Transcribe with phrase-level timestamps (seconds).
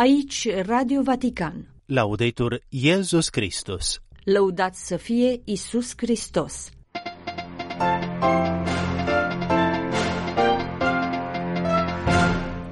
[0.00, 1.68] Aici Radio Vatican.
[1.86, 4.00] Laudetur Iesus Christus.
[4.24, 6.70] Lăudat să fie Isus Hristos.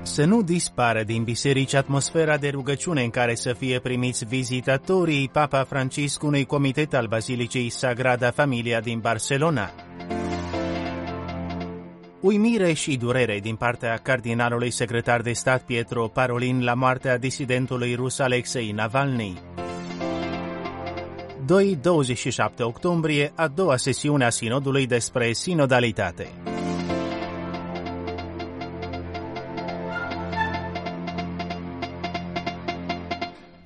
[0.03, 5.64] Să nu dispară din biserici atmosfera de rugăciune în care să fie primiți vizitatorii Papa
[5.64, 9.70] Francisc unui comitet al Bazilicei Sagrada Familia din Barcelona.
[12.21, 18.19] Uimire și durere din partea cardinalului secretar de stat Pietro Parolin la moartea disidentului rus
[18.19, 19.39] Alexei Navalny.
[22.54, 26.29] 2-27 octombrie, a doua sesiune a sinodului despre sinodalitate.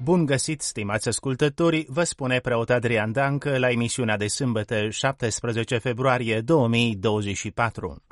[0.02, 6.40] Bun găsit, stimați ascultători, vă spune preot Adrian Dancă la emisiunea de sâmbătă 17 februarie
[6.40, 8.02] 2024.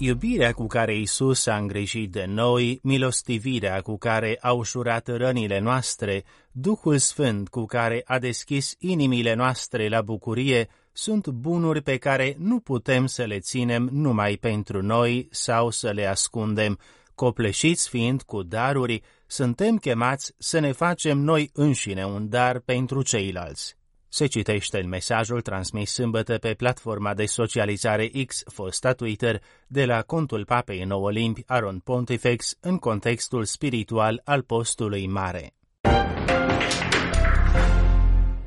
[0.00, 6.24] Iubirea cu care Isus a îngrijit de noi, milostivirea cu care a ușurat rănile noastre,
[6.52, 12.60] Duhul Sfânt cu care a deschis inimile noastre la bucurie, sunt bunuri pe care nu
[12.60, 16.78] putem să le ținem numai pentru noi sau să le ascundem.
[17.14, 23.77] Copleșiți fiind cu daruri, suntem chemați să ne facem noi înșine un dar pentru ceilalți.
[24.08, 30.02] Se citește în mesajul transmis sâmbătă pe platforma de socializare X, fosta Twitter, de la
[30.02, 35.52] contul papei în nouă limbi Aron Pontifex în contextul spiritual al postului mare.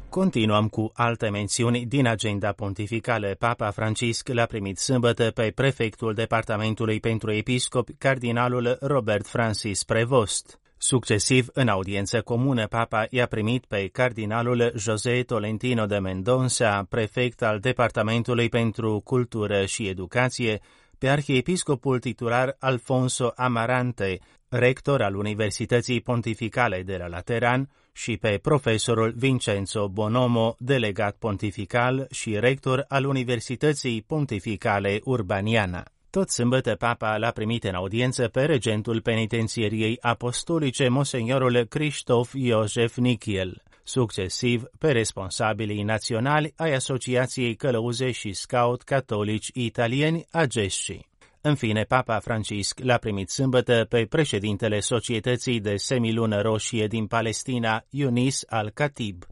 [0.09, 3.35] Continuăm cu alte mențiuni din agenda pontificală.
[3.39, 10.60] Papa Francisc l-a primit sâmbătă pe prefectul Departamentului pentru Episcopi, cardinalul Robert Francis Prevost.
[10.83, 17.59] Succesiv, în audiență comună, papa i-a primit pe cardinalul José Tolentino de Mendoza, prefect al
[17.59, 20.61] Departamentului pentru Cultură și Educație,
[20.97, 29.13] pe arhiepiscopul titular Alfonso Amarante, rector al Universității Pontificale de la Lateran, și pe profesorul
[29.17, 35.83] Vincenzo Bonomo, delegat pontifical și rector al Universității Pontificale Urbaniana.
[36.11, 43.63] Tot sâmbătă papa l-a primit în audiență pe regentul penitențieriei apostolice, monseniorul Christoph Iosef Nichiel,
[43.83, 50.99] succesiv pe responsabilii naționali ai Asociației Călăuze și Scout Catolici Italieni, AGESCI.
[51.41, 57.83] În fine, Papa Francisc l-a primit sâmbătă pe președintele Societății de Semilună Roșie din Palestina,
[57.89, 59.23] Yunis al-Khatib.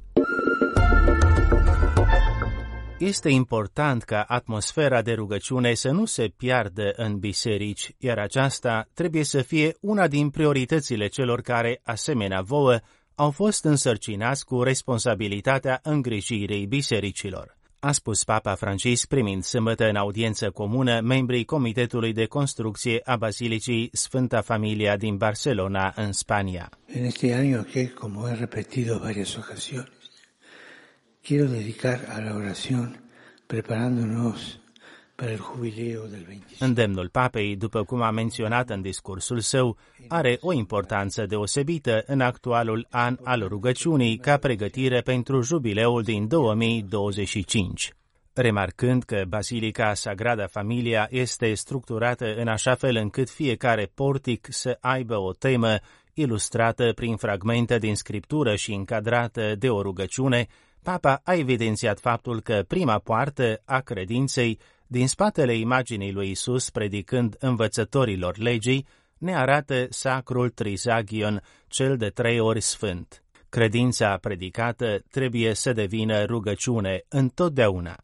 [2.99, 9.23] Este important ca atmosfera de rugăciune să nu se piardă în biserici, iar aceasta trebuie
[9.23, 12.79] să fie una din prioritățile celor care, asemenea vouă,
[13.15, 17.57] au fost însărcinați cu responsabilitatea îngrijirii bisericilor.
[17.79, 23.89] A spus Papa Francisc primind sâmbătă în audiență comună membrii Comitetului de Construcție a Basilicii
[23.91, 26.69] Sfânta Familia din Barcelona, în Spania.
[26.85, 29.98] En este año que, como he repetido varias ocasiones,
[31.29, 32.97] quiero dedicar a la oración
[33.45, 34.59] preparándonos
[35.15, 36.61] para el jubileo del 25.
[36.61, 42.87] Îndemnul papei, după cum a menționat în discursul său, are o importanță deosebită în actualul
[42.89, 47.93] an al rugăciunii ca pregătire pentru jubileul din 2025
[48.33, 55.17] remarcând că Basilica Sagrada Familia este structurată în așa fel încât fiecare portic să aibă
[55.17, 55.77] o temă
[56.13, 60.47] ilustrată prin fragmente din scriptură și încadrată de o rugăciune,
[60.83, 67.35] Papa a evidențiat faptul că prima poartă a credinței, din spatele imaginii lui Isus predicând
[67.39, 68.87] învățătorilor legii,
[69.17, 73.23] ne arată sacrul Trisagion, cel de trei ori sfânt.
[73.49, 77.97] Credința predicată trebuie să devină rugăciune întotdeauna.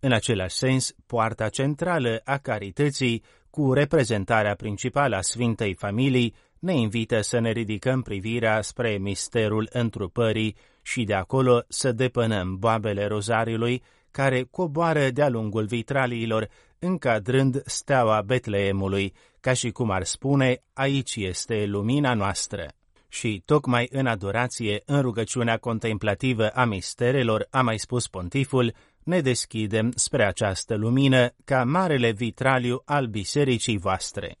[0.00, 7.20] În același sens, poarta centrală a carității, cu reprezentarea principală a Sfintei Familii, ne invită
[7.20, 14.46] să ne ridicăm privirea spre misterul întrupării și de acolo să depănăm boabele rozariului care
[14.50, 16.48] coboară de-a lungul vitraliilor,
[16.78, 22.66] încadrând steaua Betleemului, ca și cum ar spune, aici este lumina noastră.
[23.08, 29.92] Și tocmai în adorație, în rugăciunea contemplativă a misterelor, a mai spus pontiful, ne deschidem
[29.94, 34.38] spre această lumină ca marele vitraliu al bisericii voastre.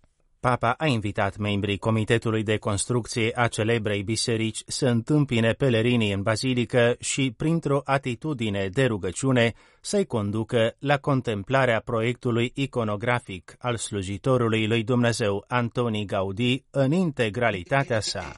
[0.48, 6.96] Papa a invitat membrii Comitetului de Construcție a celebrei biserici să întâmpine pelerinii în bazilică
[7.00, 15.44] și, printr-o atitudine de rugăciune, să-i conducă la contemplarea proiectului iconografic al slujitorului lui Dumnezeu
[15.48, 18.32] Antoni Gaudi în integralitatea sa.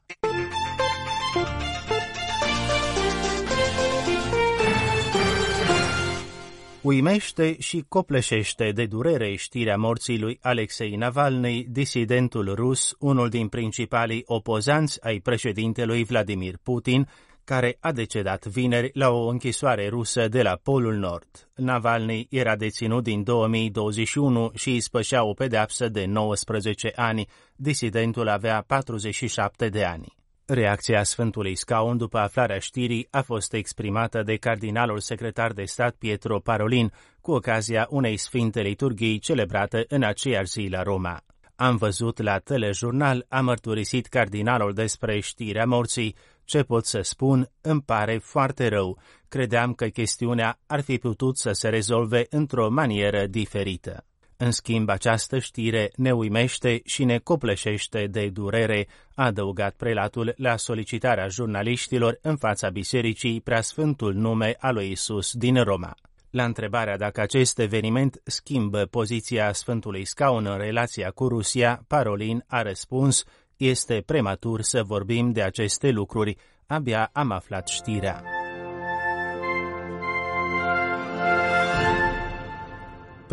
[6.84, 14.22] Uimește și copleșește de durere știrea morții lui Alexei Navalny, disidentul rus, unul din principalii
[14.26, 17.08] opozanți ai președintelui Vladimir Putin,
[17.44, 21.48] care a decedat vineri la o închisoare rusă de la Polul Nord.
[21.54, 27.26] Navalny era deținut din 2021 și îi spășea o pedeapsă de 19 ani.
[27.56, 30.23] Disidentul avea 47 de ani.
[30.46, 36.38] Reacția Sfântului Scaun după aflarea știrii a fost exprimată de cardinalul secretar de stat Pietro
[36.38, 41.20] Parolin cu ocazia unei sfinte liturghii celebrate în aceeași zi la Roma.
[41.56, 46.16] Am văzut la telejurnal, a mărturisit cardinalul despre știrea morții.
[46.44, 48.98] Ce pot să spun, îmi pare foarte rău.
[49.28, 54.04] Credeam că chestiunea ar fi putut să se rezolve într-o manieră diferită.
[54.44, 60.56] În schimb, această știre ne uimește și ne copleșește de durere, a adăugat prelatul la
[60.56, 65.94] solicitarea jurnaliștilor în fața bisericii preasfântul nume al lui Isus din Roma.
[66.30, 72.62] La întrebarea dacă acest eveniment schimbă poziția Sfântului Scaun în relația cu Rusia, Parolin a
[72.62, 73.24] răspuns,
[73.56, 76.36] este prematur să vorbim de aceste lucruri,
[76.66, 78.33] abia am aflat știrea.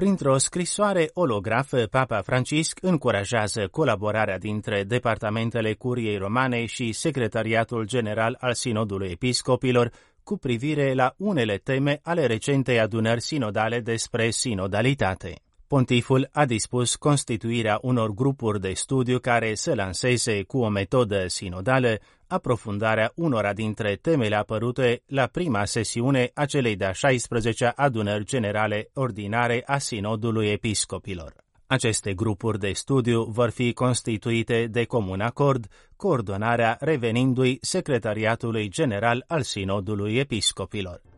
[0.01, 8.53] Printr-o scrisoare olografă, Papa Francisc încurajează colaborarea dintre departamentele Curiei Romane și Secretariatul General al
[8.53, 9.91] Sinodului Episcopilor
[10.23, 15.33] cu privire la unele teme ale recentei adunări sinodale despre sinodalitate.
[15.67, 21.99] Pontiful a dispus constituirea unor grupuri de studiu care să lanseze cu o metodă sinodală
[22.31, 29.63] aprofundarea unora dintre temele apărute la prima sesiune a celei de-a 16-a adunări generale ordinare
[29.65, 31.33] a Sinodului Episcopilor.
[31.67, 39.41] Aceste grupuri de studiu vor fi constituite de comun acord, coordonarea revenindu-i Secretariatului General al
[39.41, 41.10] Sinodului Episcopilor.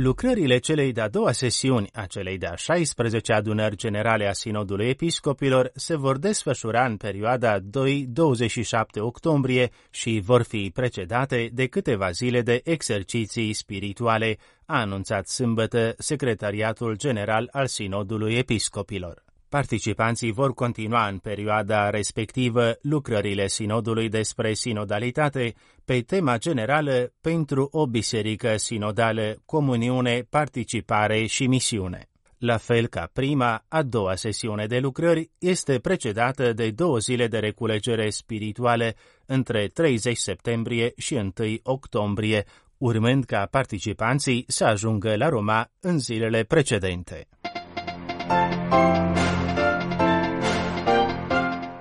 [0.00, 5.96] Lucrările celei de-a doua sesiuni a celei de-a 16 adunări generale a Sinodului Episcopilor se
[5.96, 7.62] vor desfășura în perioada 2-27
[8.98, 14.36] octombrie și vor fi precedate de câteva zile de exerciții spirituale,
[14.66, 19.27] a anunțat sâmbătă Secretariatul General al Sinodului Episcopilor.
[19.48, 25.54] Participanții vor continua în perioada respectivă lucrările sinodului despre sinodalitate
[25.84, 32.08] pe tema generală pentru o biserică sinodală, comuniune, participare și misiune.
[32.38, 37.38] La fel ca prima, a doua sesiune de lucrări este precedată de două zile de
[37.38, 38.94] reculegere spirituale
[39.26, 42.44] între 30 septembrie și 1 octombrie,
[42.78, 47.28] urmând ca participanții să ajungă la Roma în zilele precedente.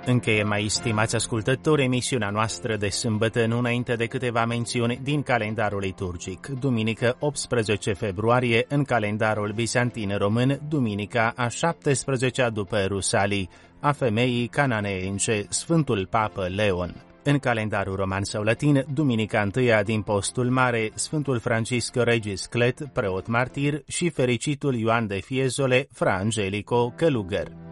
[0.09, 5.79] Încheie mai stimați ascultători emisiunea noastră de sâmbătă în înainte de câteva mențiuni din calendarul
[5.79, 6.47] liturgic.
[6.47, 13.49] Duminică 18 februarie în calendarul bizantin român, duminica a 17-a după Rusalii,
[13.79, 16.95] a femeii cananeence, Sfântul Papă Leon.
[17.23, 23.27] În calendarul roman sau latin, duminica întâia din postul mare, Sfântul Francisc Regis Clet, preot
[23.27, 27.66] martir, și fericitul Ioan de Fiezole, fra Angelico, călugăr.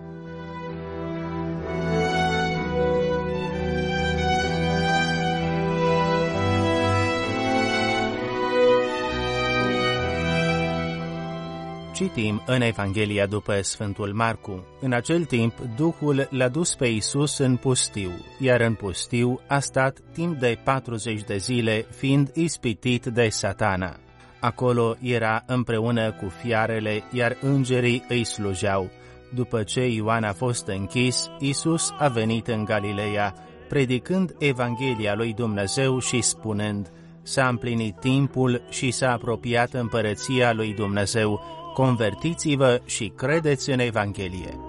[11.95, 14.65] Citim în Evanghelia după Sfântul Marcu.
[14.81, 19.97] În acel timp, Duhul l-a dus pe Isus în pustiu, iar în pustiu a stat
[20.13, 23.95] timp de 40 de zile, fiind ispitit de satana.
[24.39, 28.89] Acolo era împreună cu fiarele, iar îngerii îi slujeau.
[29.33, 33.33] După ce Ioan a fost închis, Isus a venit în Galileea,
[33.69, 36.91] predicând Evanghelia lui Dumnezeu și spunând,
[37.27, 41.41] S-a împlinit timpul și s-a apropiat împărăția lui Dumnezeu,
[41.75, 44.59] Convertiți-vă și credeți în Evanghelie.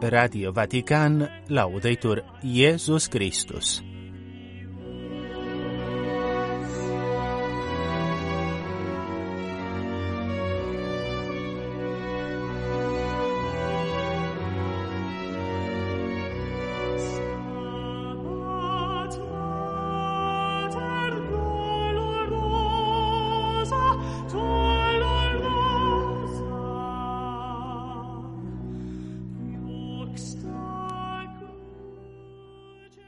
[0.00, 3.82] Radio Vatican, Laudetur Iesus Christus.